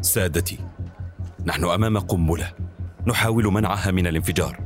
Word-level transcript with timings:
سادتي 0.00 0.58
نحن 1.46 1.64
أمام 1.64 1.98
قنبلة 1.98 2.52
نحاول 3.06 3.44
منعها 3.44 3.90
من 3.90 4.06
الانفجار. 4.06 4.60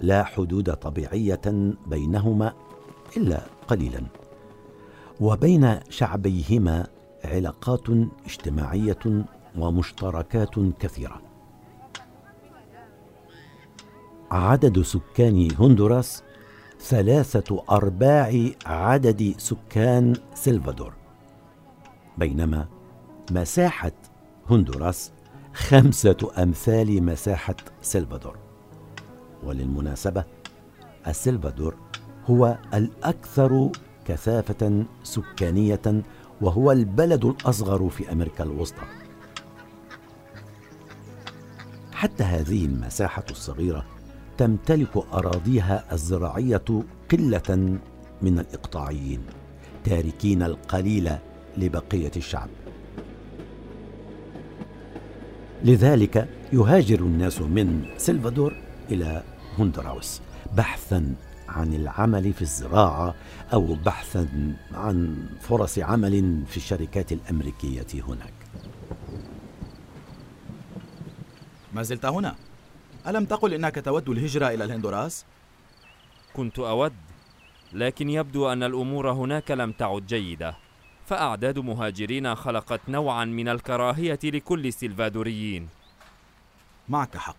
لا 0.00 0.24
حدود 0.24 0.74
طبيعية 0.74 1.40
بينهما 1.86 2.52
إلا 3.16 3.40
قليلا 3.68 4.02
وبين 5.20 5.80
شعبيهما 5.90 6.86
علاقات 7.24 7.88
اجتماعية 8.26 9.24
ومشتركات 9.58 10.54
كثيرة. 10.80 11.22
عدد 14.30 14.82
سكان 14.82 15.48
هندوراس 15.60 16.22
ثلاثة 16.80 17.64
أرباع 17.70 18.50
عدد 18.66 19.34
سكان 19.38 20.14
سلفادور. 20.34 20.92
بينما 22.18 22.68
مساحة 23.30 23.92
هندوراس 24.50 25.12
خمسة 25.54 26.30
أمثال 26.38 27.02
مساحة 27.02 27.56
سلفادور. 27.82 28.36
وللمناسبة 29.44 30.24
السلفادور 31.06 31.74
هو 32.26 32.58
الأكثر 32.74 33.70
كثافة 34.04 34.84
سكانية 35.02 36.02
وهو 36.40 36.72
البلد 36.72 37.24
الأصغر 37.24 37.88
في 37.88 38.12
أمريكا 38.12 38.44
الوسطى. 38.44 38.82
حتى 41.92 42.24
هذه 42.24 42.64
المساحة 42.64 43.24
الصغيرة 43.30 43.84
تمتلك 44.38 44.96
أراضيها 44.96 45.84
الزراعية 45.92 46.84
قلة 47.12 47.78
من 48.22 48.38
الإقطاعيين 48.38 49.20
تاركين 49.84 50.42
القليل 50.42 51.10
لبقية 51.58 52.12
الشعب. 52.16 52.48
لذلك 55.64 56.28
يهاجر 56.52 57.00
الناس 57.00 57.40
من 57.40 57.86
سلفادور 57.96 58.56
إلى 58.90 59.22
هندراوس 59.58 60.20
بحثا 60.56 61.14
عن 61.48 61.74
العمل 61.74 62.32
في 62.32 62.42
الزراعة 62.42 63.14
أو 63.52 63.74
بحثا 63.74 64.28
عن 64.74 65.26
فرص 65.40 65.78
عمل 65.78 66.42
في 66.46 66.56
الشركات 66.56 67.12
الأمريكية 67.12 68.02
هناك. 68.08 68.32
ما 71.72 71.82
زلت 71.82 72.04
هنا؟ 72.04 72.34
ألم 73.06 73.24
تقل 73.24 73.54
إنك 73.54 73.84
تود 73.84 74.08
الهجرة 74.08 74.48
إلى 74.48 74.64
الهندوراس؟ 74.64 75.24
كنت 76.34 76.58
أود 76.58 76.92
لكن 77.72 78.10
يبدو 78.10 78.48
أن 78.52 78.62
الأمور 78.62 79.12
هناك 79.12 79.50
لم 79.50 79.72
تعد 79.72 80.06
جيدة. 80.06 80.67
فأعداد 81.08 81.58
مهاجرين 81.58 82.34
خلقت 82.34 82.80
نوعا 82.88 83.24
من 83.24 83.48
الكراهية 83.48 84.18
لكل 84.24 84.66
السلفادوريين 84.66 85.68
معك 86.88 87.16
حق. 87.16 87.36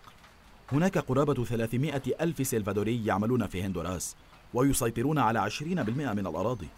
هناك 0.72 0.98
قرابة 0.98 1.44
300 1.44 2.02
ألف 2.20 2.46
سلفادوري 2.46 3.06
يعملون 3.06 3.46
في 3.46 3.62
هندوراس 3.62 4.16
ويسيطرون 4.54 5.18
على 5.18 5.50
20% 5.50 5.62
من 5.62 6.26
الأراضي. 6.26 6.68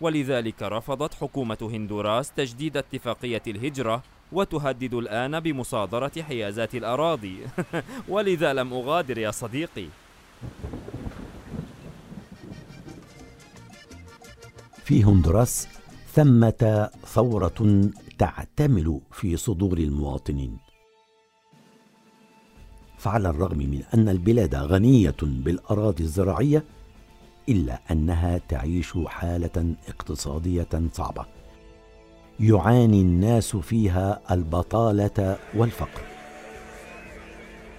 ولذلك 0.00 0.62
رفضت 0.62 1.14
حكومة 1.14 1.58
هندوراس 1.62 2.32
تجديد 2.32 2.76
اتفاقية 2.76 3.42
الهجرة 3.46 4.02
وتهدد 4.32 4.94
الآن 4.94 5.40
بمصادرة 5.40 6.12
حيازات 6.22 6.74
الأراضي. 6.74 7.38
ولذا 8.08 8.52
لم 8.52 8.72
أغادر 8.72 9.18
يا 9.18 9.30
صديقي. 9.30 9.86
في 14.88 15.04
هندوراس 15.04 15.68
ثمة 16.12 16.90
ثورة 17.06 17.90
تعتمل 18.18 19.00
في 19.12 19.36
صدور 19.36 19.78
المواطنين. 19.78 20.58
فعلى 22.98 23.28
الرغم 23.28 23.58
من 23.58 23.82
أن 23.94 24.08
البلاد 24.08 24.54
غنية 24.54 25.14
بالأراضي 25.22 26.04
الزراعية 26.04 26.64
إلا 27.48 27.80
أنها 27.90 28.38
تعيش 28.38 28.92
حالة 29.06 29.74
اقتصادية 29.88 30.68
صعبة. 30.92 31.26
يعاني 32.40 33.00
الناس 33.00 33.56
فيها 33.56 34.20
البطالة 34.30 35.38
والفقر. 35.54 36.02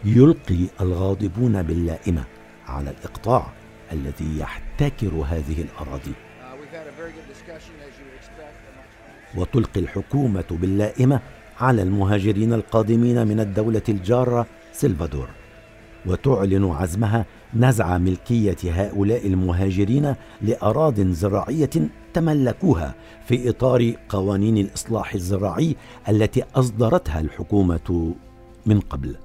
يلقي 0.05 0.65
الغاضبون 0.81 1.63
باللائمة 1.63 2.23
على 2.67 2.89
الإقطاع 2.89 3.53
الذي 3.91 4.39
يحتكر 4.39 5.13
هذه 5.13 5.61
الأراضي. 5.61 6.28
وتلقي 9.35 9.79
الحكومة 9.81 10.45
باللائمة 10.51 11.19
على 11.59 11.81
المهاجرين 11.81 12.53
القادمين 12.53 13.27
من 13.27 13.39
الدولة 13.39 13.81
الجارة 13.89 14.45
سلفادور. 14.73 15.29
وتعلن 16.05 16.65
عزمها 16.65 17.25
نزع 17.53 17.97
ملكية 17.97 18.57
هؤلاء 18.63 19.27
المهاجرين 19.27 20.15
لأراض 20.41 21.01
زراعية 21.01 21.69
تملكوها 22.13 22.95
في 23.27 23.49
إطار 23.49 23.93
قوانين 24.09 24.57
الإصلاح 24.57 25.13
الزراعي 25.13 25.75
التي 26.09 26.43
أصدرتها 26.55 27.19
الحكومة 27.19 28.15
من 28.65 28.79
قبل. 28.79 29.15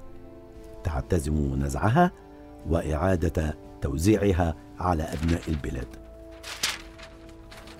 تعتزم 0.83 1.63
نزعها 1.63 2.11
وإعادة 2.69 3.55
توزيعها 3.81 4.55
على 4.79 5.03
أبناء 5.03 5.41
البلاد. 5.47 6.04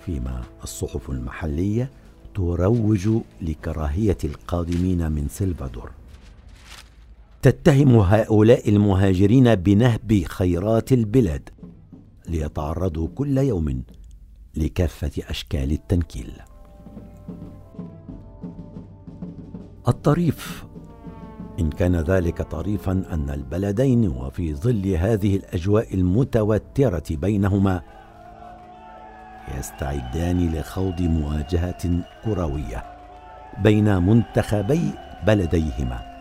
فيما 0.06 0.44
الصحف 0.64 1.10
المحلية 1.10 1.92
تروج 2.36 3.10
لكراهية 3.42 4.18
القادمين 4.24 5.12
من 5.12 5.28
سلفادور. 5.30 5.92
تتهم 7.42 7.96
هؤلاء 7.96 8.70
المهاجرين 8.70 9.56
بنهب 9.56 10.24
خيرات 10.28 10.94
البلاد 10.94 11.50
ليتعرضوا 12.28 13.08
كل 13.16 13.38
يوم 13.38 13.84
لكافة 14.56 15.12
أشكال 15.30 15.72
التنكيل. 15.72 16.32
الطريف 19.88 20.66
إن 21.60 21.70
كان 21.70 21.96
ذلك 21.96 22.42
طريفا 22.42 22.92
أن 22.92 23.30
البلدين 23.30 24.08
وفي 24.08 24.54
ظل 24.56 24.88
هذه 24.88 25.36
الأجواء 25.36 25.94
المتوترة 25.94 27.04
بينهما 27.10 27.82
يستعدان 29.58 30.54
لخوض 30.56 31.02
مواجهة 31.02 32.04
كروية 32.26 32.84
بين 33.64 33.98
منتخبي 33.98 34.92
بلديهما. 35.28 36.16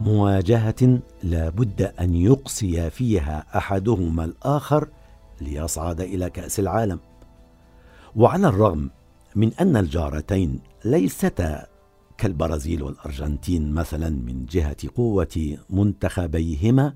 مواجهة 0.00 0.98
لا 1.22 1.48
بد 1.48 1.82
أن 2.00 2.14
يقصي 2.14 2.90
فيها 2.90 3.44
أحدهما 3.56 4.24
الآخر 4.24 4.88
ليصعد 5.40 6.00
إلى 6.00 6.30
كأس 6.30 6.60
العالم. 6.60 7.00
وعلى 8.16 8.48
الرغم 8.48 8.90
من 9.36 9.52
أن 9.60 9.76
الجارتين 9.76 10.60
ليستا 10.84 11.66
كالبرازيل 12.18 12.82
والأرجنتين 12.82 13.72
مثلا 13.72 14.08
من 14.08 14.46
جهة 14.46 14.76
قوة 14.96 15.58
منتخبيهما 15.70 16.94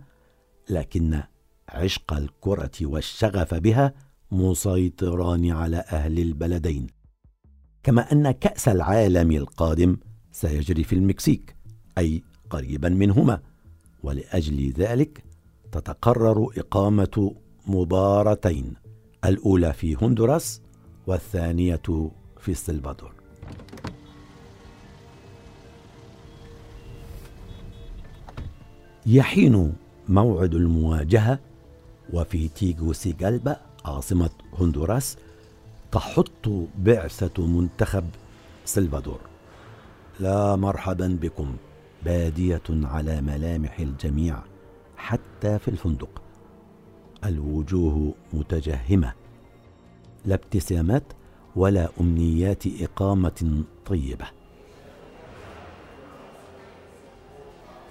لكن 0.71 1.21
عشق 1.69 2.13
الكرة 2.13 2.71
والشغف 2.83 3.55
بها 3.55 3.95
مسيطران 4.35 5.51
على 5.51 5.77
أهل 5.77 6.19
البلدين. 6.19 6.87
كما 7.83 8.13
أن 8.13 8.31
كأس 8.31 8.69
العالم 8.69 9.31
القادم 9.31 9.97
سيجري 10.33 10.85
في 10.85 10.95
المكسيك 10.95 11.57
أي 11.99 12.23
قريبا 12.51 12.89
منهما. 12.89 13.41
ولأجل 14.03 14.73
ذلك 14.73 15.25
تتقرر 15.73 16.49
إقامة 16.59 17.35
مباراتين 17.67 18.75
الأولى 19.25 19.73
في 19.73 19.97
هندوراس 19.97 20.61
والثانية 21.07 21.83
في 22.41 22.49
السلفادور 22.49 23.13
يحين 29.07 29.73
موعد 30.09 30.55
المواجهة 30.55 31.39
وفي 32.13 32.49
تيغو 32.49 32.93
سيغالبا 32.93 33.57
عاصمة 33.85 34.31
هندوراس 34.61 35.17
تحط 35.93 36.49
بعثة 36.79 37.47
منتخب 37.47 38.05
سلفادور. 38.65 39.21
لا 40.21 40.57
مرحبا 40.57 41.19
بكم. 41.23 41.57
بادية 42.05 42.63
على 42.71 43.21
ملامح 43.21 43.79
الجميع 43.79 44.39
حتى 44.97 45.59
في 45.59 45.69
الفندق. 45.69 46.23
الوجوه 47.25 48.15
متجهمة. 48.33 49.13
لا 50.25 50.35
ابتسامات 50.35 51.03
ولا 51.57 51.89
أمنيات 52.01 52.63
إقامة 52.81 53.65
طيبة. 53.87 54.27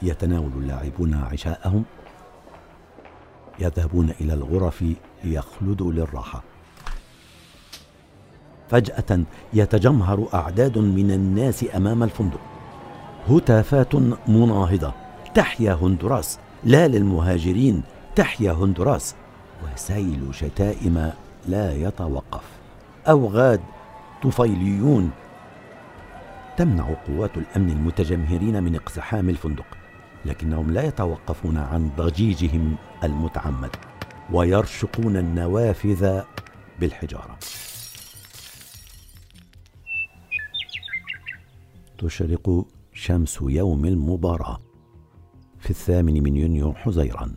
يتناول 0.01 0.51
اللاعبون 0.57 1.13
عشاءهم. 1.13 1.83
يذهبون 3.59 4.09
إلى 4.09 4.33
الغرف 4.33 4.83
ليخلدوا 5.23 5.91
للراحة. 5.91 6.43
فجأة 8.69 9.23
يتجمهر 9.53 10.27
أعداد 10.33 10.77
من 10.77 11.11
الناس 11.11 11.65
أمام 11.75 12.03
الفندق. 12.03 12.39
هتافات 13.29 13.95
مناهضة. 14.27 14.93
تحيا 15.35 15.73
هندوراس 15.73 16.39
لا 16.63 16.87
للمهاجرين. 16.87 17.83
تحيا 18.15 18.51
هندوراس 18.51 19.15
وسيل 19.63 20.27
شتائم 20.31 21.11
لا 21.47 21.73
يتوقف. 21.73 22.43
أوغاد 23.07 23.61
طفيليون. 24.23 25.11
تمنع 26.57 26.93
قوات 27.07 27.37
الأمن 27.37 27.69
المتجمهرين 27.69 28.63
من 28.63 28.75
اقتحام 28.75 29.29
الفندق 29.29 29.65
لكنهم 30.25 30.71
لا 30.71 30.83
يتوقفون 30.83 31.57
عن 31.57 31.89
ضجيجهم 31.97 32.75
المتعمد. 33.03 33.75
ويرشقون 34.31 35.17
النوافذ 35.17 36.21
بالحجارة. 36.79 37.37
تشرق 41.97 42.65
شمس 42.93 43.39
يوم 43.41 43.85
المباراة 43.85 44.61
في 45.59 45.69
الثامن 45.69 46.23
من 46.23 46.37
يونيو 46.37 46.73
حزيرا. 46.73 47.33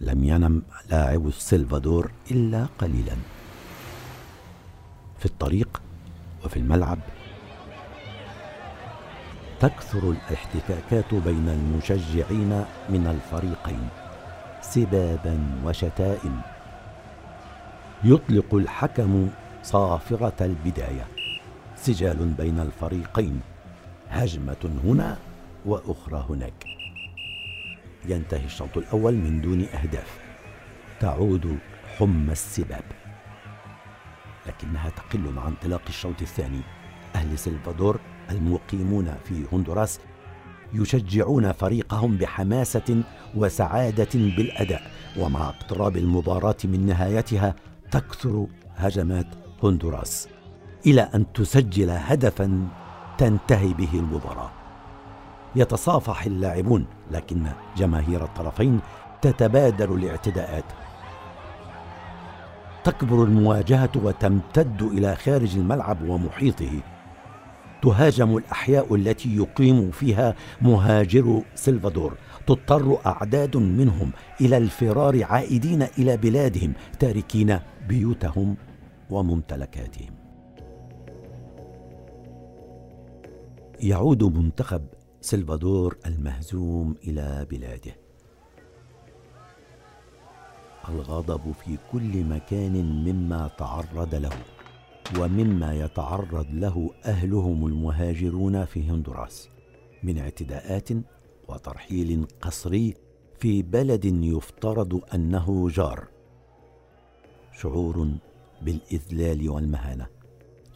لم 0.00 0.24
ينم 0.24 0.62
لاعب 0.90 1.26
السلفادور 1.26 2.10
إلا 2.30 2.66
قليلا. 2.78 3.16
في 5.18 5.26
الطريق 5.26 5.82
وفي 6.44 6.56
الملعب 6.56 6.98
تكثر 9.60 10.10
الاحتكاكات 10.10 11.14
بين 11.14 11.48
المشجعين 11.48 12.64
من 12.88 13.06
الفريقين. 13.06 14.03
سبابا 14.70 15.38
وشتائم. 15.64 16.40
يطلق 18.04 18.54
الحكم 18.54 19.28
صافره 19.62 20.44
البداية. 20.44 21.06
سجال 21.76 22.34
بين 22.38 22.60
الفريقين. 22.60 23.40
هجمة 24.08 24.80
هنا 24.84 25.16
وأخرى 25.66 26.26
هناك. 26.28 26.64
ينتهي 28.08 28.44
الشوط 28.44 28.76
الأول 28.76 29.14
من 29.14 29.40
دون 29.40 29.64
أهداف. 29.64 30.18
تعود 31.00 31.58
حمى 31.98 32.32
السباب. 32.32 32.84
لكنها 34.46 34.90
تقل 34.90 35.32
مع 35.32 35.48
انطلاق 35.48 35.82
الشوط 35.88 36.22
الثاني. 36.22 36.60
أهل 37.14 37.38
سلفادور 37.38 38.00
المقيمون 38.30 39.14
في 39.24 39.44
هندوراس 39.52 40.00
يشجعون 40.72 41.52
فريقهم 41.52 42.16
بحماسة 42.16 43.02
وسعادة 43.36 44.08
بالأداء 44.14 44.82
ومع 45.18 45.48
اقتراب 45.48 45.96
المباراة 45.96 46.56
من 46.64 46.86
نهايتها 46.86 47.54
تكثر 47.90 48.46
هجمات 48.76 49.26
هندوراس. 49.62 50.28
إلى 50.86 51.08
أن 51.14 51.32
تسجل 51.32 51.90
هدفا 51.90 52.68
تنتهي 53.18 53.74
به 53.74 53.88
المباراة. 53.94 54.50
يتصافح 55.56 56.24
اللاعبون 56.24 56.86
لكن 57.10 57.46
جماهير 57.76 58.24
الطرفين 58.24 58.80
تتبادل 59.22 59.92
الاعتداءات. 59.92 60.64
تكبر 62.84 63.24
المواجهة 63.24 63.90
وتمتد 63.96 64.82
إلى 64.82 65.16
خارج 65.16 65.56
الملعب 65.56 66.08
ومحيطه. 66.08 66.80
تهاجم 67.82 68.36
الأحياء 68.36 68.94
التي 68.94 69.36
يقيم 69.36 69.90
فيها 69.90 70.34
مهاجرو 70.62 71.44
سلفادور 71.54 72.14
تضطر 72.46 73.06
أعداد 73.06 73.56
منهم 73.56 74.12
إلى 74.40 74.56
الفرار 74.56 75.24
عائدين 75.24 75.82
إلى 75.82 76.16
بلادهم 76.16 76.72
تاركين 76.98 77.58
بيوتهم 77.88 78.56
وممتلكاتهم. 79.10 80.14
يعود 83.80 84.24
منتخب 84.24 84.82
سلفادور 85.20 85.96
المهزوم 86.06 86.94
إلى 87.04 87.46
بلاده. 87.50 87.96
الغضب 90.88 91.52
في 91.52 91.78
كل 91.92 92.24
مكان 92.24 93.04
مما 93.04 93.50
تعرض 93.58 94.14
له 94.14 94.32
ومما 95.18 95.74
يتعرض 95.74 96.46
له 96.50 96.90
أهلهم 97.04 97.66
المهاجرون 97.66 98.64
في 98.64 98.90
هندوراس. 98.90 99.48
من 100.02 100.18
اعتداءات 100.18 100.88
وترحيل 101.48 102.26
قسري 102.40 102.94
في 103.38 103.62
بلد 103.62 104.04
يفترض 104.04 105.00
أنه 105.14 105.68
جار. 105.68 106.08
شعور 107.52 108.08
بالإذلال 108.62 109.50
والمهانة. 109.50 110.06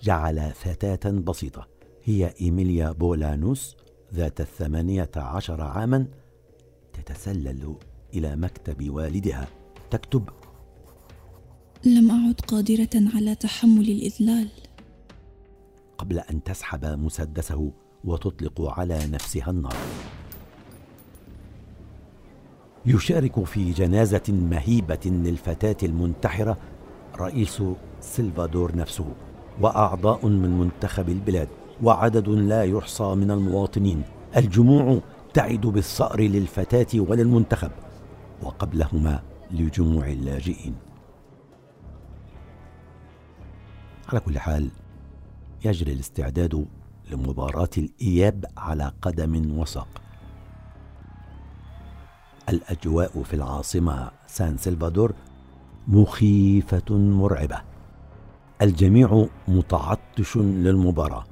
جعل 0.03 0.50
فتاة 0.50 1.11
بسيطة. 1.11 1.69
هي 2.05 2.34
إيميليا 2.41 2.93
بولانوس 2.93 3.77
ذات 4.15 4.41
الثمانية 4.41 5.10
عشر 5.17 5.60
عاما 5.60 6.06
تتسلل 6.93 7.77
إلى 8.15 8.37
مكتب 8.37 8.91
والدها. 8.91 9.48
تكتب 9.91 10.29
لم 11.84 12.10
أعد 12.10 12.41
قادرة 12.41 12.91
على 13.15 13.34
تحمل 13.34 13.91
الإذلال. 13.91 14.48
قبل 15.98 16.19
أن 16.19 16.43
تسحب 16.43 16.84
مسدسه 16.84 17.72
وتطلق 18.05 18.60
على 18.60 19.06
نفسها 19.06 19.51
النار. 19.51 19.77
يشارك 22.87 23.44
في 23.44 23.73
جنازة 23.73 24.23
مهيبة 24.29 25.01
للفتاة 25.05 25.77
المنتحرة 25.82 26.56
رئيس 27.17 27.63
سلفادور 28.01 28.77
نفسه 28.77 29.06
وأعضاء 29.61 30.27
من 30.27 30.58
منتخب 30.58 31.08
البلاد 31.08 31.49
وعدد 31.82 32.29
لا 32.29 32.65
يحصى 32.65 33.15
من 33.15 33.31
المواطنين. 33.31 34.03
الجموع 34.37 35.01
تعد 35.35 35.61
بالثار 35.61 36.20
للفتاة 36.20 37.01
وللمنتخب 37.01 37.70
وقبلهما 38.43 39.23
لجموع 39.51 40.08
اللاجئين. 40.08 40.75
على 44.08 44.20
كل 44.20 44.39
حال 44.39 44.69
يجري 45.65 45.93
الاستعداد 45.93 46.67
لمباراة 47.11 47.70
الإياب 47.79 48.44
على 48.56 48.93
قدم 49.03 49.58
وساق. 49.58 50.03
الأجواء 52.48 53.22
في 53.22 53.34
العاصمة 53.34 54.10
سان 54.26 54.56
سلفادور 54.56 55.12
مخيفة 55.88 56.96
مرعبة. 56.96 57.60
الجميع 58.62 59.26
متعطش 59.48 60.36
للمباراة. 60.36 61.24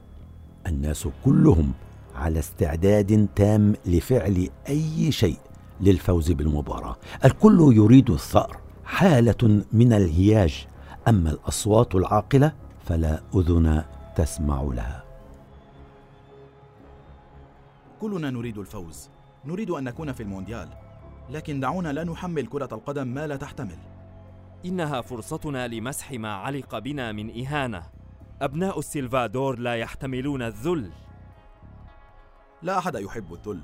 الناس 0.66 1.08
كلهم 1.25 1.73
على 2.14 2.38
استعداد 2.38 3.28
تام 3.37 3.75
لفعل 3.87 4.49
أي 4.68 5.12
شيء 5.12 5.38
للفوز 5.80 6.32
بالمباراة. 6.32 6.96
الكل 7.25 7.73
يريد 7.76 8.11
الثأر 8.11 8.61
حالة 8.85 9.62
من 9.73 9.92
الهياج. 9.92 10.66
أما 11.08 11.30
الأصوات 11.30 11.94
العاقلة 11.94 12.52
فلا 12.85 13.23
أذن 13.35 13.85
تسمع 14.16 14.62
لها. 14.62 15.04
كلنا 18.00 18.30
نريد 18.30 18.58
الفوز. 18.58 19.08
نريد 19.44 19.70
أن 19.70 19.85
نكون 19.85 20.12
في 20.12 20.23
المونديال. 20.23 20.68
لكن 21.30 21.61
دعونا 21.61 21.92
لا 21.92 22.04
نحمل 22.04 22.47
كرة 22.47 22.68
القدم 22.73 23.06
ما 23.06 23.26
لا 23.26 23.37
تحتمل. 23.37 23.78
إنها 24.64 25.00
فرصتنا 25.00 25.68
لمسح 25.68 26.12
ما 26.12 26.35
علق 26.35 26.78
بنا 26.78 27.12
من 27.12 27.45
إهانة. 27.45 27.83
أبناء 28.42 28.78
السلفادور 28.78 29.59
لا 29.59 29.75
يحتملون 29.75 30.42
الذل. 30.42 30.90
لا 32.62 32.78
أحد 32.78 32.95
يحب 32.95 33.33
الذل 33.33 33.61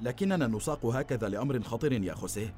لكننا 0.00 0.46
نساق 0.46 0.86
هكذا 0.86 1.28
لأمر 1.28 1.62
خطير 1.62 1.92
يا 1.92 2.14
خوسيه. 2.14 2.54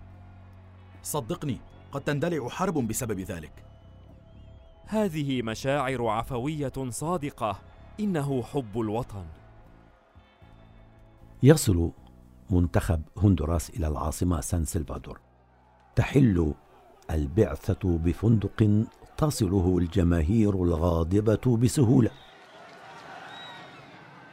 صدقني 1.02 1.59
قد 1.92 2.00
تندلع 2.00 2.49
حرب 2.49 2.88
بسبب 2.88 3.21
ذلك. 3.21 3.52
هذه 4.87 5.42
مشاعر 5.42 6.06
عفوية 6.06 6.73
صادقة. 6.88 7.59
إنه 8.00 8.42
حب 8.42 8.80
الوطن. 8.80 9.25
يصل 11.42 11.90
منتخب 12.52 13.02
هندوراس 13.18 13.71
إلى 13.71 13.87
العاصمة 13.87 14.40
سان 14.40 14.64
سلفادور. 14.64 15.21
تحل 15.97 16.54
البعثة 17.11 17.99
بفندق 17.99 18.85
تصله 19.16 19.78
الجماهير 19.78 20.54
الغاضبة 20.54 21.56
بسهولة. 21.56 22.11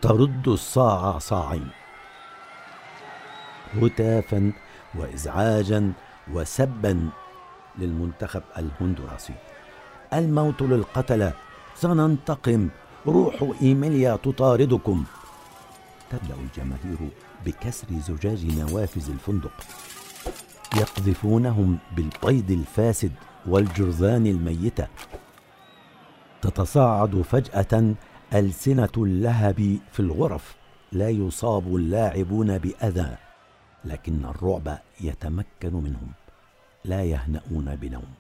ترد 0.01 0.47
الصاع 0.47 1.17
صاعين. 1.17 1.67
هتافا 3.73 4.53
وازعاجا 4.95 5.91
وسبا 6.33 7.09
للمنتخب 7.77 8.43
الهندوراسي 8.57 9.33
الموت 10.13 10.61
للقتلة. 10.61 11.33
سننتقم. 11.75 12.69
روح 13.07 13.51
إيميليا 13.61 14.15
تطاردكم. 14.15 15.05
تبدأ 16.09 16.35
الجماهير 16.35 17.09
بكسر 17.45 17.87
زجاج 17.91 18.59
نوافذ 18.59 19.11
الفندق. 19.11 19.51
يقذفونهم 20.77 21.77
بالبيض 21.95 22.51
الفاسد 22.51 23.11
والجرذان 23.45 24.27
الميتة. 24.27 24.87
تتصاعد 26.41 27.21
فجأة 27.21 27.95
ألسنة 28.33 28.89
اللهب 28.97 29.79
في 29.91 29.99
الغرف. 29.99 30.55
لا 30.91 31.09
يصاب 31.09 31.75
اللاعبون 31.75 32.57
بأذى 32.57 33.17
لكن 33.85 34.25
الرعب 34.25 34.79
يتمكن 35.01 35.73
منهم. 35.73 36.11
لا 36.85 37.03
يهنؤون 37.03 37.75
بنوم. 37.75 38.13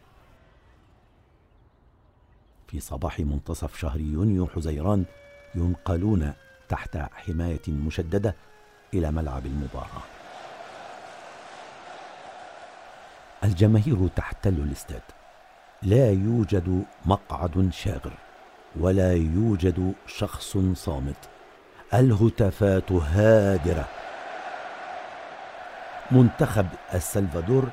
في 2.67 2.79
صباح 2.79 3.19
منتصف 3.19 3.77
شهر 3.77 3.99
يونيو 3.99 4.47
حزيران 4.47 5.05
ينقلون 5.55 6.33
تحت 6.69 6.97
حماية 6.97 7.61
مشددة 7.67 8.35
إلى 8.93 9.11
ملعب 9.11 9.45
المباراة. 9.45 10.03
الجماهير 13.43 14.07
تحتل 14.15 14.53
الاستاد. 14.53 15.01
لا 15.81 16.11
يوجد 16.11 16.83
مقعد 17.05 17.69
شاغر 17.73 18.13
ولا 18.79 19.13
يوجد 19.13 19.93
شخص 20.07 20.57
صامت. 20.73 21.29
الهتافات 21.93 22.91
هادرة. 22.91 23.85
منتخب 26.11 26.67
السلفادور 26.93 27.69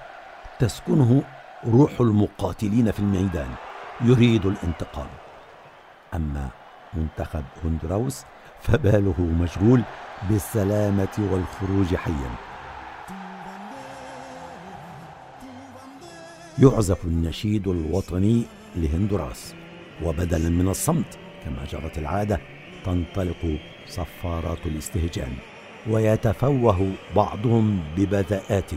تسكنه 0.58 1.22
روح 1.66 2.00
المقاتلين 2.00 2.90
في 2.90 2.98
الميدان 2.98 3.54
يريد 4.00 4.46
الانتقام 4.46 5.08
أما 6.14 6.48
منتخب 6.94 7.44
هندراوس 7.64 8.24
فباله 8.62 9.20
مشغول 9.20 9.82
بالسلامة 10.30 11.08
والخروج 11.18 11.94
حيا. 11.94 12.30
يعزف 16.58 17.04
النشيد 17.04 17.68
الوطني 17.68 18.44
لهندوراس 18.76 19.54
وبدلا 20.04 20.48
من 20.48 20.68
الصمت 20.68 21.18
كما 21.44 21.64
جرت 21.64 21.98
العادة 21.98 22.40
تنطلق 22.84 23.58
صفارات 23.86 24.66
الاستهجان 24.66 25.32
ويتفوه 25.90 26.92
بعضهم 27.16 27.84
ببذاءات 27.96 28.70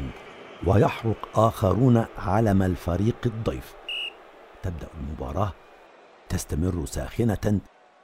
ويحرق 0.65 1.39
آخرون 1.39 2.05
علم 2.17 2.63
الفريق 2.63 3.15
الضيف. 3.25 3.73
تبدأ 4.63 4.87
المباراة 4.99 5.53
تستمر 6.29 6.85
ساخنة 6.85 7.59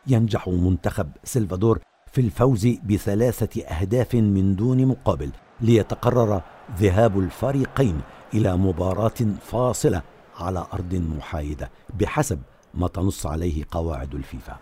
ينجح 0.08 0.48
منتخب 0.48 1.12
سلفادور 1.24 1.80
في 2.12 2.22
الفوز 2.22 2.68
بثلاثة 2.68 3.64
أهداف 3.64 4.16
من 4.16 4.56
دون 4.56 4.86
مقابل 4.86 5.32
ليتقرر 5.62 6.42
ذهاب 6.78 7.20
الفريقين 7.20 8.02
إلى 8.34 8.58
مباراة 8.58 9.38
فاصلة 9.42 10.02
على 10.36 10.68
أرض 10.74 10.96
محايدة 10.96 11.72
بحسب 12.00 12.42
ما 12.74 12.88
تنص 12.88 13.26
عليه 13.26 13.66
قواعد 13.72 14.16
الفيفا. 14.16 14.58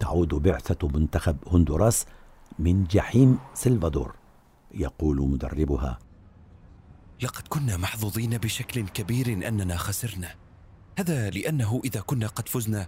تعود 0.00 0.28
بعثة 0.28 0.88
منتخب 0.88 1.36
هندوراس 1.52 2.06
من 2.58 2.84
جحيم 2.84 3.38
سلفادور 3.54 4.14
يقول 4.74 5.16
مدربها. 5.16 5.98
لقد 7.22 7.48
كنا 7.48 7.76
محظوظين 7.76 8.38
بشكل 8.38 8.88
كبير 8.88 9.48
أننا 9.48 9.76
خسرنا. 9.76 10.41
هذا 10.98 11.30
لأنه 11.30 11.80
إذا 11.84 12.00
كنا 12.00 12.26
قد 12.26 12.48
فزنا 12.48 12.86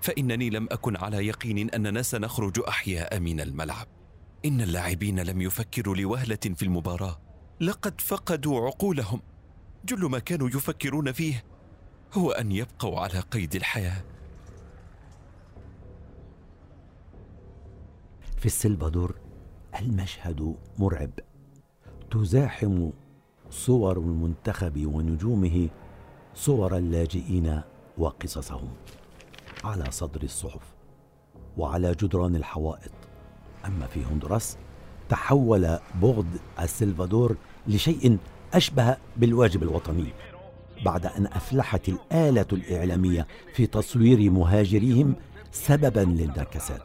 فإنني 0.00 0.50
لم 0.50 0.68
أكن 0.70 0.96
على 0.96 1.26
يقين 1.26 1.70
أننا 1.70 2.02
سنخرج 2.02 2.60
أحياء 2.68 3.20
من 3.20 3.40
الملعب. 3.40 3.86
إن 4.44 4.60
اللاعبين 4.60 5.20
لم 5.20 5.40
يفكروا 5.40 5.96
لوهلة 5.96 6.36
في 6.36 6.62
المباراة. 6.62 7.20
لقد 7.60 8.00
فقدوا 8.00 8.66
عقولهم. 8.66 9.20
جل 9.84 10.04
ما 10.04 10.18
كانوا 10.18 10.48
يفكرون 10.48 11.12
فيه 11.12 11.44
هو 12.12 12.30
أن 12.30 12.52
يبقوا 12.52 13.00
على 13.00 13.20
قيد 13.20 13.54
الحياة. 13.54 14.04
في 18.38 18.46
السلفادور 18.46 19.14
المشهد 19.80 20.56
مرعب. 20.78 21.10
تزاحم 22.10 22.90
صور 23.50 23.98
المنتخب 23.98 24.86
ونجومه 24.86 25.68
صور 26.34 26.76
اللاجئين 26.76 27.60
وقصصهم 27.98 28.68
على 29.64 29.84
صدر 29.90 30.22
الصحف 30.22 30.74
وعلى 31.56 31.92
جدران 31.92 32.36
الحوائط. 32.36 32.90
أما 33.66 33.86
في 33.86 34.04
هندوراس 34.04 34.56
تحول 35.08 35.78
بغض 36.02 36.26
السلفادور 36.60 37.36
لشيء 37.66 38.18
أشبه 38.54 38.96
بالواجب 39.16 39.62
الوطني 39.62 40.12
بعد 40.84 41.06
أن 41.06 41.26
أفلحت 41.26 41.88
الآلة 41.88 42.46
الإعلامية 42.52 43.26
في 43.54 43.66
تصوير 43.66 44.30
مهاجريهم 44.30 45.14
سببا 45.52 46.00
للنكسات 46.00 46.82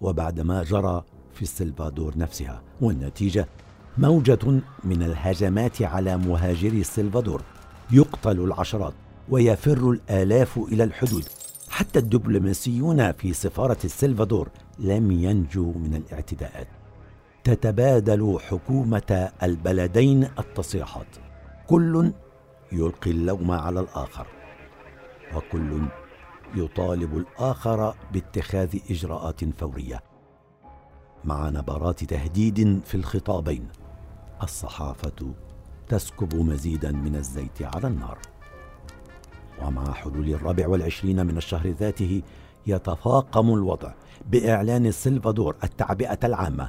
وبعد 0.00 0.40
ما 0.40 0.62
جرى 0.62 1.04
في 1.34 1.42
السلفادور 1.42 2.18
نفسها 2.18 2.62
والنتيجة 2.80 3.48
موجة 3.98 4.60
من 4.84 5.02
الهجمات 5.02 5.82
على 5.82 6.16
مهاجري 6.16 6.80
السلفادور 6.80 7.42
يقتل 7.90 8.40
العشرات 8.40 8.94
ويفر 9.28 9.90
الآلاف 9.90 10.58
إلى 10.58 10.84
الحدود. 10.84 11.24
حتى 11.70 11.98
الدبلوماسيون 11.98 13.12
في 13.12 13.32
سفارة 13.32 13.78
السلفادور 13.84 14.48
لم 14.78 15.10
ينجوا 15.10 15.72
من 15.74 15.94
الاعتداءات. 15.94 16.68
تتبادل 17.44 18.38
حكومة 18.48 19.30
البلدين 19.42 20.28
التصريحات. 20.38 21.16
كل 21.66 22.12
يلقي 22.72 23.10
اللوم 23.10 23.50
على 23.50 23.80
الآخر. 23.80 24.26
وكل 25.36 25.82
يطالب 26.54 27.16
الآخر 27.16 27.94
باتخاذ 28.12 28.76
إجراءات 28.90 29.44
فورية. 29.44 30.02
مع 31.24 31.48
نبرات 31.48 32.04
تهديد 32.04 32.80
في 32.84 32.94
الخطابين. 32.94 33.68
الصحافة 34.42 35.34
تسكب 35.88 36.34
مزيدا 36.34 36.92
من 36.92 37.16
الزيت 37.16 37.62
على 37.62 37.86
النار. 37.86 38.18
ومع 39.62 39.92
حلول 39.92 40.28
الرابع 40.28 40.68
والعشرين 40.68 41.26
من 41.26 41.36
الشهر 41.36 41.70
ذاته 41.70 42.22
يتفاقم 42.66 43.54
الوضع 43.54 43.92
بإعلان 44.30 44.86
السلفادور 44.86 45.56
التعبئة 45.64 46.18
العامة. 46.24 46.68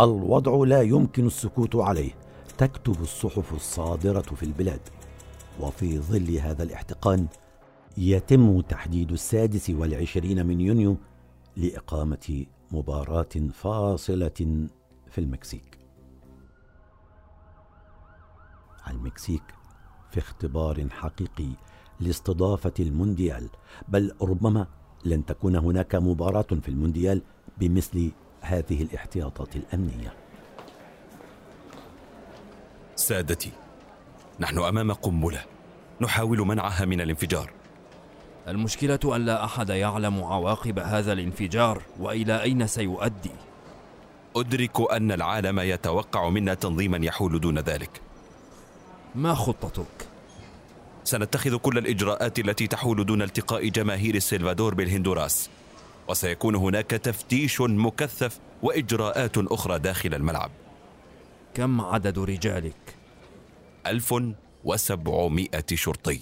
الوضع 0.00 0.64
لا 0.66 0.82
يمكن 0.82 1.26
السكوت 1.26 1.76
عليه 1.76 2.10
تكتب 2.58 3.02
الصحف 3.02 3.54
الصادرة 3.54 4.20
في 4.20 4.42
البلاد. 4.42 4.80
وفي 5.60 5.98
ظل 5.98 6.36
هذا 6.36 6.62
الاحتقان 6.62 7.26
يتم 7.98 8.60
تحديد 8.60 9.12
السادس 9.12 9.70
والعشرين 9.70 10.46
من 10.46 10.60
يونيو 10.60 10.96
لإقامة 11.56 12.46
مباراة 12.72 13.28
فاصلة 13.52 14.68
في 15.10 15.18
المكسيك. 15.18 15.79
المكسيك 18.88 19.42
في 20.10 20.18
اختبار 20.18 20.88
حقيقي 20.90 21.48
لاستضافة 22.00 22.72
المونديال، 22.80 23.48
بل 23.88 24.12
ربما 24.22 24.66
لن 25.04 25.26
تكون 25.26 25.56
هناك 25.56 25.94
مباراة 25.94 26.46
في 26.62 26.68
المونديال 26.68 27.22
بمثل 27.58 28.12
هذه 28.40 28.82
الاحتياطات 28.82 29.56
الأمنية. 29.56 30.14
سادتي، 32.96 33.52
نحن 34.40 34.58
أمام 34.58 34.92
قنبلة 34.92 35.44
نحاول 36.00 36.38
منعها 36.38 36.84
من 36.84 37.00
الانفجار. 37.00 37.52
المشكلة 38.48 39.16
أن 39.16 39.24
لا 39.24 39.44
أحد 39.44 39.68
يعلم 39.68 40.24
عواقب 40.24 40.78
هذا 40.78 41.12
الانفجار 41.12 41.82
وإلى 41.98 42.42
أين 42.42 42.66
سيؤدي 42.66 43.30
أدرك 44.36 44.92
أن 44.92 45.12
العالم 45.12 45.60
يتوقع 45.60 46.28
منا 46.28 46.54
تنظيما 46.54 47.06
يحول 47.06 47.40
دون 47.40 47.58
ذلك 47.58 48.00
ما 49.14 49.34
خطتك؟ 49.34 50.08
سنتخذ 51.04 51.56
كل 51.56 51.78
الإجراءات 51.78 52.38
التي 52.38 52.66
تحول 52.66 53.06
دون 53.06 53.22
التقاء 53.22 53.68
جماهير 53.68 54.14
السلفادور 54.14 54.74
بالهندوراس 54.74 55.50
وسيكون 56.08 56.54
هناك 56.54 56.90
تفتيش 56.90 57.60
مكثف 57.60 58.38
وإجراءات 58.62 59.38
أخرى 59.38 59.78
داخل 59.78 60.14
الملعب 60.14 60.50
كم 61.54 61.80
عدد 61.80 62.18
رجالك؟ 62.18 62.96
ألف 63.86 64.14
وسبعمائة 64.64 65.64
شرطي 65.74 66.20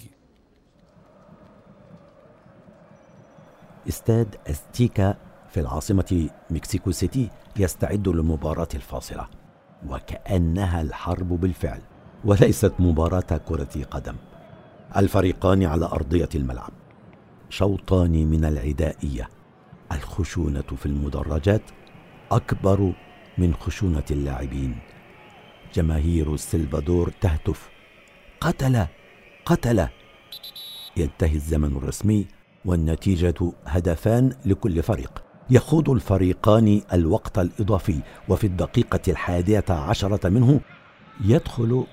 استاد 3.89 4.35
أستيكا 4.47 5.17
في 5.49 5.59
العاصمة 5.59 6.29
مكسيكو 6.49 6.91
سيتي 6.91 7.29
يستعد 7.57 8.07
للمباراة 8.07 8.67
الفاصلة 8.75 9.27
وكأنها 9.87 10.81
الحرب 10.81 11.29
بالفعل 11.29 11.81
وليست 12.25 12.73
مباراة 12.79 13.39
كرة 13.47 13.83
قدم. 13.91 14.15
الفريقان 14.97 15.63
على 15.63 15.85
أرضية 15.85 16.29
الملعب. 16.35 16.71
شوطان 17.49 18.11
من 18.11 18.45
العدائية. 18.45 19.29
الخشونة 19.91 20.61
في 20.61 20.85
المدرجات 20.85 21.61
أكبر 22.31 22.93
من 23.37 23.53
خشونة 23.53 24.03
اللاعبين. 24.11 24.77
جماهير 25.73 26.33
السلفادور 26.33 27.11
تهتف. 27.21 27.69
قتل! 28.41 28.85
قتل! 29.45 29.87
ينتهي 30.97 31.35
الزمن 31.35 31.77
الرسمي 31.77 32.27
والنتيجة 32.65 33.53
هدفان 33.65 34.33
لكل 34.45 34.83
فريق. 34.83 35.23
يخوض 35.49 35.89
الفريقان 35.89 36.81
الوقت 36.93 37.39
الإضافي 37.39 37.99
وفي 38.29 38.47
الدقيقة 38.47 38.99
الحادية 39.07 39.65
عشرة 39.69 40.29
منه 40.29 40.61
يدخل 41.21 41.85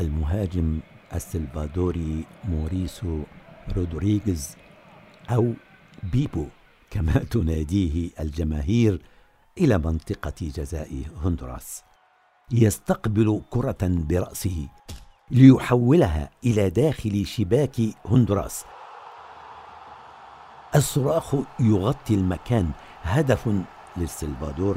المهاجم 0.00 0.80
السلفادوري 1.14 2.24
موريسو 2.44 3.22
رودريغيز 3.76 4.56
أو 5.30 5.52
بيبو 6.02 6.46
كما 6.90 7.12
تناديه 7.30 8.10
الجماهير 8.20 9.02
إلى 9.58 9.78
منطقة 9.78 10.34
جزاء 10.40 11.02
هندوراس. 11.24 11.82
يستقبل 12.52 13.42
كرة 13.50 13.78
برأسه 13.82 14.68
ليحولها 15.30 16.30
إلى 16.44 16.70
داخل 16.70 17.26
شباك 17.26 17.76
هندوراس. 18.06 18.64
الصراخ 20.74 21.34
يغطي 21.60 22.14
المكان. 22.14 22.70
هدف 23.02 23.48
للسلفادور 23.96 24.76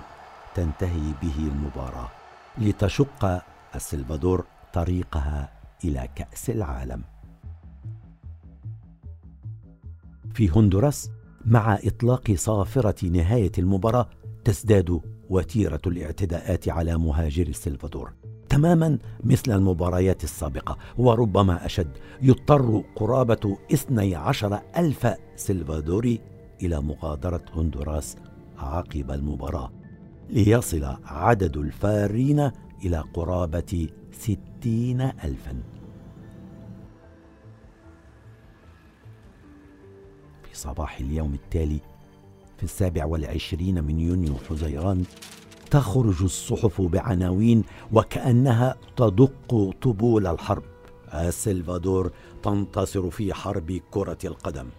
تنتهي 0.55 1.13
به 1.21 1.37
المباراة 1.37 2.09
لتشق 2.57 3.43
السلفادور 3.75 4.45
طريقها 4.73 5.49
إلى 5.85 6.07
كأس 6.15 6.49
العالم. 6.49 7.03
في 10.33 10.49
هندوراس 10.49 11.09
مع 11.45 11.79
إطلاق 11.83 12.31
صافرة 12.31 13.05
نهاية 13.07 13.51
المباراة 13.57 14.09
تزداد 14.43 15.01
وتيرة 15.29 15.81
الاعتداءات 15.87 16.69
على 16.69 16.97
مهاجر 16.97 17.47
السلفادور 17.47 18.13
تماما 18.49 18.97
مثل 19.23 19.51
المباريات 19.51 20.23
السابقة 20.23 20.77
وربما 20.97 21.65
أشد 21.65 21.91
يضطر 22.21 22.83
قرابة 22.95 23.57
12 23.73 24.59
ألف 24.77 25.07
سلفادوري 25.35 26.21
إلى 26.61 26.81
مغادرة 26.81 27.45
هندوراس 27.55 28.15
عقب 28.57 29.11
المباراة 29.11 29.71
ليصل 30.29 30.97
عدد 31.05 31.57
الفارين 31.57 32.51
إلى 32.85 33.03
قرابة 33.13 33.87
ستين 34.63 35.01
ألفا. 35.01 35.63
في 40.43 40.55
صباح 40.55 40.99
اليوم 40.99 41.33
التالي 41.33 41.79
في 42.57 42.63
السابع 42.63 43.05
والعشرين 43.05 43.83
من 43.83 43.99
يونيو 43.99 44.35
حزيران 44.49 45.03
تخرج 45.71 46.23
الصحف 46.23 46.81
بعناوين 46.81 47.63
وكأنها 47.93 48.75
تدق 48.95 49.73
طبول 49.81 50.27
الحرب. 50.27 50.63
السلفادور 51.13 52.11
تنتصر 52.43 53.09
في 53.09 53.33
حرب 53.33 53.81
كرة 53.91 54.17
القدم. 54.25 54.69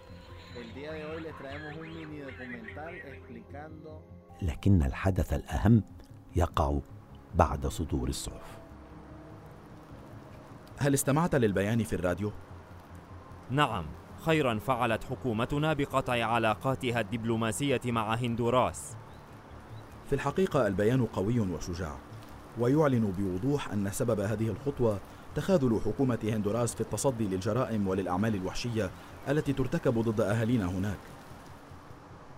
لكن 4.41 4.83
الحدث 4.83 5.33
الأهم 5.33 5.83
يقع 6.35 6.79
بعد 7.35 7.67
صدور 7.67 8.09
الصحف. 8.09 8.64
هل 10.77 10.93
استمعت 10.93 11.35
للبيان 11.35 11.83
في 11.83 11.93
الراديو؟ 11.93 12.31
نعم 13.49 13.85
خيرا 14.25 14.59
فعلت 14.59 15.03
حكومتنا 15.03 15.73
بقطع 15.73 16.23
علاقاتها 16.23 16.99
الدبلوماسية 16.99 17.81
مع 17.85 18.13
هندوراس. 18.13 18.95
في 20.09 20.15
الحقيقة 20.15 20.67
البيان 20.67 21.05
قوي 21.05 21.39
وشجاع 21.39 21.97
ويعلن 22.59 23.13
بوضوح 23.17 23.71
أن 23.71 23.91
سبب 23.91 24.19
هذه 24.19 24.47
الخطوة 24.47 24.99
تخاذل 25.35 25.81
حكومة 25.85 26.19
هندوراس 26.23 26.75
في 26.75 26.81
التصدي 26.81 27.27
للجرائم 27.27 27.87
وللأعمال 27.87 28.35
الوحشية 28.35 28.91
التي 29.29 29.53
ترتكب 29.53 29.99
ضد 29.99 30.21
أهالينا 30.21 30.65
هناك. 30.65 30.97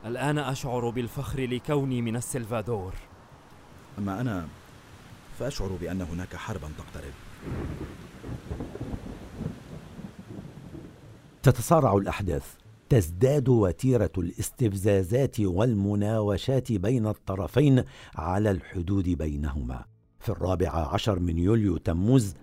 الآن 0.05 0.37
أشعر 0.37 0.89
بالفخر 0.89 1.39
لكوني 1.39 2.01
من 2.01 2.15
السلفادور. 2.15 2.93
أما 3.97 4.21
أنا 4.21 4.47
فأشعر 5.39 5.77
بأن 5.81 6.01
هناك 6.01 6.35
حربا 6.35 6.69
تقترب. 6.77 7.13
تتصارع 11.47 11.97
الأحداث. 11.97 12.43
تزداد 12.89 13.49
وتيرة 13.49 14.11
الاستفزازات 14.17 15.39
والمناوشات 15.39 16.71
بين 16.71 17.07
الطرفين 17.07 17.83
على 18.15 18.51
الحدود 18.51 19.09
بينهما. 19.09 19.85
في 20.19 20.29
الرابع 20.29 20.69
عشر 20.69 21.19
من 21.19 21.37
يوليو 21.37 21.77
تموز 21.77 22.33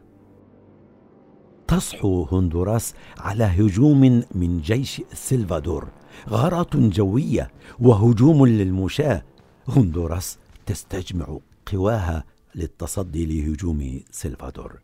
تصحو 1.69 2.25
هندوراس 2.33 2.95
على 3.19 3.45
هجوم 3.45 4.25
من 4.35 4.61
جيش 4.61 5.03
سلفادور 5.13 5.89
غارات 6.29 6.77
جوية 6.77 7.51
وهجوم 7.81 8.47
للمشاه 8.47 9.23
هندوراس 9.69 10.39
تستجمع 10.67 11.39
قواها 11.73 12.25
للتصدي 12.55 13.27
لهجوم 13.27 14.01
سلفادور 14.11 14.81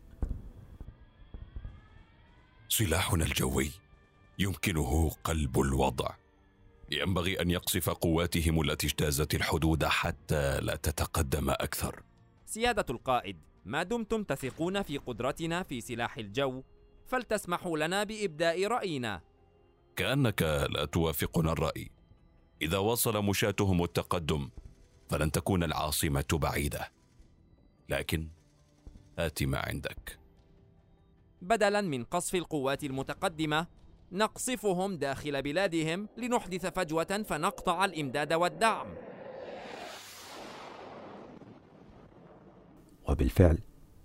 سلاحنا 2.69 3.25
الجوي 3.25 3.80
يمكنه 4.41 5.09
قلب 5.23 5.59
الوضع. 5.59 6.15
ينبغي 6.91 7.41
أن 7.41 7.51
يقصف 7.51 7.89
قواتهم 7.89 8.61
التي 8.61 8.87
اجتازت 8.87 9.35
الحدود 9.35 9.85
حتى 9.85 10.59
لا 10.59 10.75
تتقدم 10.75 11.49
أكثر. 11.49 12.03
سيادة 12.45 12.85
القائد 12.89 13.37
ما 13.65 13.83
دمتم 13.83 14.23
تثقون 14.23 14.81
في 14.81 14.97
قدرتنا 14.97 15.63
في 15.63 15.81
سلاح 15.81 16.17
الجو؟ 16.17 16.63
فلتسمحوا 17.07 17.77
لنا 17.77 18.03
بإبداء 18.03 18.67
رأينا. 18.67 19.21
كأنك 19.95 20.41
لا 20.69 20.85
توافقنا 20.85 21.51
الرأي. 21.51 21.91
إذا 22.61 22.77
وصل 22.77 23.25
مشاتهم 23.25 23.83
التقدم 23.83 24.49
فلن 25.09 25.31
تكون 25.31 25.63
العاصمة 25.63 26.25
بعيدة. 26.33 26.91
لكن 27.89 28.29
هات 29.19 29.43
ما 29.43 29.57
عندك. 29.57 30.19
بدلا 31.41 31.81
من 31.81 32.03
قصف 32.03 32.35
القوات 32.35 32.83
المتقدمة 32.83 33.67
نقصفهم 34.11 34.95
داخل 34.95 35.41
بلادهم 35.41 36.07
لنحدث 36.17 36.65
فجوة 36.65 37.23
فنقطع 37.27 37.85
الإمداد 37.85 38.33
والدعم. 38.33 38.87
وبالفعل 43.09 43.57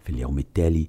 في 0.05 0.11
اليوم 0.11 0.39
التالي 0.39 0.89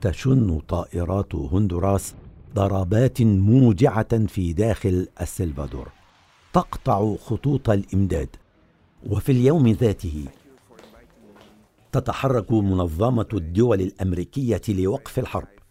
تشن 0.00 0.60
طائرات 0.60 1.34
هندوراس 1.34 2.14
ضربات 2.54 3.22
موجعة 3.22 4.26
في 4.26 4.52
داخل 4.52 5.08
السلفادور 5.20 5.88
تقطع 6.52 7.14
خطوط 7.16 7.70
الإمداد 7.70 8.28
وفي 9.06 9.32
اليوم 9.32 9.68
ذاته 9.68 10.24
تتحرك 11.92 12.52
منظمة 12.52 13.28
الدول 13.32 13.80
الأمريكية 13.80 14.62
لوقف 14.68 15.18
الحرب 15.18 15.61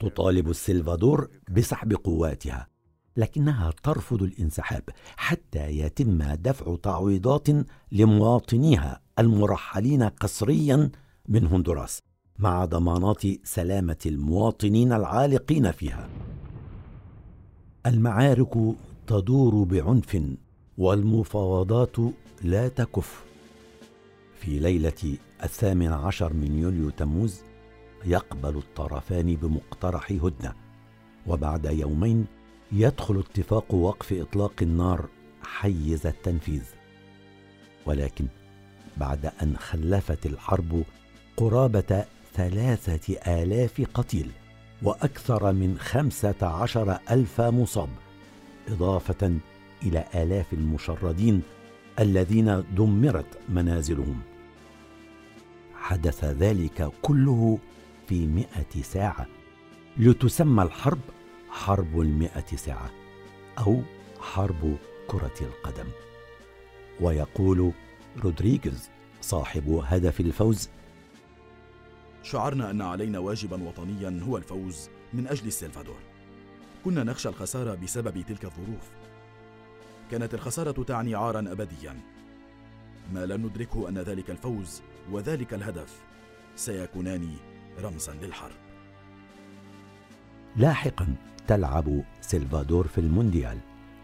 تطالب 0.00 0.50
السلفادور 0.50 1.28
بسحب 1.50 1.92
قواتها 1.92 2.68
لكنها 3.16 3.72
ترفض 3.82 4.22
الانسحاب 4.22 4.82
حتى 5.16 5.78
يتم 5.78 6.22
دفع 6.22 6.76
تعويضات 6.82 7.48
لمواطنيها 7.92 9.00
المرحلين 9.18 10.02
قسريا 10.02 10.90
من 11.28 11.46
هندوراس 11.46 11.98
مع 12.38 12.64
ضمانات 12.64 13.22
سلامة 13.44 13.96
المواطنين 14.06 14.92
العالقين 14.92 15.70
فيها. 15.72 16.08
المعارك 17.86 18.54
تدور 19.06 19.64
بعنف 19.64 20.22
والمفاوضات 20.78 21.96
لا 22.42 22.68
تكف. 22.68 23.24
في 24.40 24.58
ليلة 24.58 25.16
الثامن 25.44 25.92
عشر 25.92 26.32
من 26.32 26.58
يوليو 26.58 26.90
تموز 26.90 27.40
يقبل 28.08 28.56
الطرفان 28.56 29.36
بمقترح 29.36 30.12
هدنة. 30.12 30.54
وبعد 31.26 31.64
يومين 31.64 32.26
يدخل 32.72 33.18
اتفاق 33.18 33.74
وقف 33.74 34.12
إطلاق 34.12 34.52
النار 34.62 35.08
حيز 35.42 36.06
التنفيذ. 36.06 36.62
ولكن 37.86 38.26
بعد 38.96 39.32
أن 39.42 39.56
خلفت 39.56 40.26
الحرب 40.26 40.82
قرابة 41.36 42.04
ثلاثة 42.34 43.16
آلاف 43.42 43.86
قتيل 43.94 44.30
وأكثر 44.82 45.52
من 45.52 45.78
خمسة 45.78 46.34
عشر 46.42 46.98
ألف 47.10 47.40
مصاب 47.40 47.88
إضافة 48.68 49.38
إلى 49.82 50.04
آلاف 50.14 50.52
المشردين 50.52 51.42
الذين 51.98 52.64
دمرت 52.76 53.38
منازلهم. 53.48 54.20
حدث 55.74 56.24
ذلك 56.24 56.90
كله 57.02 57.58
في 58.08 58.26
مئة 58.26 58.82
ساعة. 58.82 59.26
لتسمى 59.96 60.62
الحرب 60.62 61.00
حرب 61.50 62.00
المئة 62.00 62.56
ساعة 62.56 62.90
أو 63.58 63.82
حرب 64.20 64.76
كرة 65.06 65.34
القدم. 65.40 65.86
ويقول 67.00 67.72
رودريغيز 68.18 68.90
صاحب 69.20 69.82
هدف 69.84 70.20
الفوز 70.20 70.68
شعرنا 72.22 72.70
أن 72.70 72.82
علينا 72.82 73.18
واجبا 73.18 73.68
وطنيا 73.68 74.20
هو 74.22 74.36
الفوز 74.36 74.88
من 75.12 75.26
أجل 75.26 75.46
السلفادور. 75.46 75.98
كنا 76.84 77.04
نخشى 77.04 77.28
الخسارة 77.28 77.74
بسبب 77.74 78.20
تلك 78.20 78.44
الظروف. 78.44 78.90
كانت 80.10 80.34
الخسارة 80.34 80.82
تعني 80.82 81.14
عارا 81.14 81.40
أبديا. 81.40 82.00
ما 83.12 83.26
لم 83.26 83.46
ندركه 83.46 83.88
أن 83.88 83.98
ذلك 83.98 84.30
الفوز 84.30 84.82
وذلك 85.10 85.54
الهدف 85.54 86.02
سيكونان 86.56 87.36
رمزا 87.78 88.14
للحرب. 88.14 88.56
لاحقا 90.56 91.16
تلعب 91.46 92.04
سلفادور 92.20 92.86
في 92.86 92.98
المونديال 92.98 93.58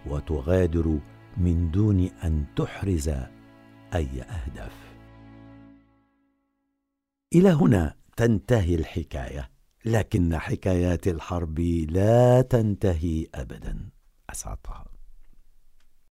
وتغادر 0.06 0.98
من 1.36 1.70
دون 1.70 2.00
أن 2.24 2.44
تحرز 2.56 3.08
أي 3.94 4.22
أهداف. 4.22 4.94
إلى 7.34 7.48
هنا 7.48 7.94
تنتهي 8.16 8.74
الحكاية 8.74 9.50
لكن 9.84 10.38
حكايات 10.38 11.08
الحرب 11.08 11.60
لا 11.90 12.42
تنتهي 12.42 13.26
ابدا. 13.34 13.90
أسعد 14.30 14.56